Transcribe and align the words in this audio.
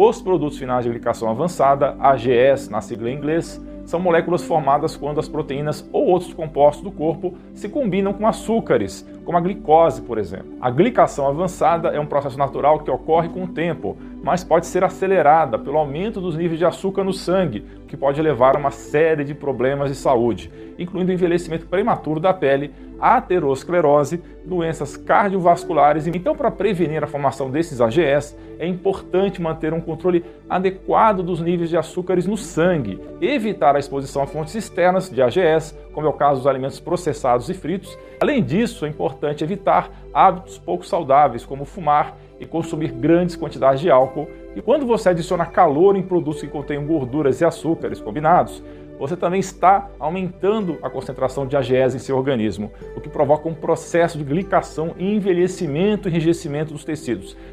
Os 0.00 0.22
produtos 0.22 0.56
finais 0.56 0.84
de 0.84 0.90
glicação 0.92 1.28
avançada, 1.28 1.96
AGS 1.98 2.68
na 2.68 2.80
sigla 2.80 3.10
em 3.10 3.16
inglês, 3.16 3.60
são 3.84 3.98
moléculas 3.98 4.44
formadas 4.44 4.96
quando 4.96 5.18
as 5.18 5.28
proteínas 5.28 5.84
ou 5.92 6.06
outros 6.06 6.32
compostos 6.32 6.84
do 6.84 6.92
corpo 6.92 7.34
se 7.52 7.68
combinam 7.68 8.12
com 8.12 8.24
açúcares, 8.24 9.04
como 9.24 9.36
a 9.36 9.40
glicose, 9.40 10.00
por 10.00 10.16
exemplo. 10.16 10.54
A 10.60 10.70
glicação 10.70 11.26
avançada 11.26 11.88
é 11.88 11.98
um 11.98 12.06
processo 12.06 12.38
natural 12.38 12.78
que 12.78 12.90
ocorre 12.92 13.28
com 13.28 13.42
o 13.42 13.48
tempo, 13.48 13.96
mas 14.22 14.44
pode 14.44 14.68
ser 14.68 14.84
acelerada 14.84 15.58
pelo 15.58 15.78
aumento 15.78 16.20
dos 16.20 16.36
níveis 16.36 16.60
de 16.60 16.64
açúcar 16.64 17.02
no 17.02 17.12
sangue, 17.12 17.64
que 17.88 17.96
pode 17.96 18.22
levar 18.22 18.54
a 18.54 18.58
uma 18.60 18.70
série 18.70 19.24
de 19.24 19.34
problemas 19.34 19.90
de 19.90 19.96
saúde, 19.96 20.48
incluindo 20.78 21.10
o 21.10 21.14
envelhecimento 21.14 21.66
prematuro 21.66 22.20
da 22.20 22.32
pele, 22.32 22.72
aterosclerose, 23.00 24.22
doenças 24.44 24.96
cardiovasculares. 24.96 26.06
Então, 26.06 26.34
para 26.34 26.50
prevenir 26.50 27.02
a 27.02 27.06
formação 27.06 27.50
desses 27.50 27.80
AGS, 27.80 28.36
é 28.58 28.66
importante 28.66 29.40
manter 29.40 29.72
um 29.72 29.80
controle 29.80 30.24
adequado 30.48 31.22
dos 31.22 31.40
níveis 31.40 31.70
de 31.70 31.76
açúcares 31.76 32.26
no 32.26 32.36
sangue, 32.36 33.00
evitar 33.20 33.76
a 33.76 33.78
exposição 33.78 34.22
a 34.22 34.26
fontes 34.26 34.54
externas 34.54 35.10
de 35.10 35.22
AGS, 35.22 35.76
como 35.92 36.06
é 36.06 36.10
o 36.10 36.14
caso 36.14 36.40
dos 36.40 36.46
alimentos 36.46 36.80
processados 36.80 37.48
e 37.48 37.54
fritos. 37.54 37.96
Além 38.20 38.42
disso, 38.42 38.84
é 38.84 38.88
importante 38.88 39.44
evitar 39.44 39.90
hábitos 40.12 40.58
pouco 40.58 40.84
saudáveis, 40.84 41.44
como 41.44 41.64
fumar 41.64 42.16
e 42.40 42.46
consumir 42.46 42.92
grandes 42.92 43.36
quantidades 43.36 43.80
de 43.80 43.90
álcool. 43.90 44.28
E 44.54 44.62
quando 44.62 44.86
você 44.86 45.10
adiciona 45.10 45.46
calor 45.46 45.96
em 45.96 46.02
produtos 46.02 46.40
que 46.40 46.48
contêm 46.48 46.84
gorduras 46.84 47.40
e 47.40 47.44
açúcares 47.44 48.00
combinados, 48.00 48.62
você 48.98 49.16
também 49.16 49.40
está 49.40 49.88
aumentando 49.98 50.78
a 50.82 50.90
concentração 50.90 51.46
de 51.46 51.56
AGEs 51.56 51.94
em 51.94 51.98
seu 51.98 52.16
organismo, 52.16 52.70
o 52.96 53.00
que 53.00 53.08
provoca 53.08 53.48
um 53.48 53.54
processo 53.54 54.18
de 54.18 54.24
glicação 54.24 54.94
e 54.98 55.14
envelhecimento 55.14 56.08
e 56.08 56.10
enrijecimento 56.10 56.72
dos 56.72 56.84
tecidos. 56.84 57.36